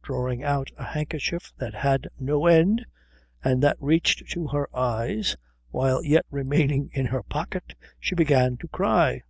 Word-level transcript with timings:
Drawing 0.00 0.44
out 0.44 0.70
a 0.76 0.84
handkerchief 0.84 1.52
that 1.58 1.74
had 1.74 2.06
no 2.16 2.46
end 2.46 2.86
and 3.42 3.60
that 3.64 3.76
reached 3.80 4.30
to 4.30 4.46
her 4.46 4.68
eyes 4.72 5.34
while 5.70 6.04
yet 6.04 6.24
remaining 6.30 6.88
in 6.92 7.06
her 7.06 7.24
pocket, 7.24 7.74
she 7.98 8.14
began 8.14 8.56
to 8.58 8.68
cry. 8.68 9.22